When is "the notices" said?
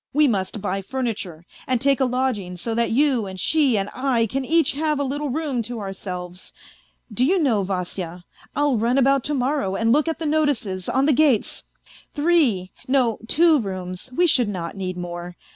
10.17-10.89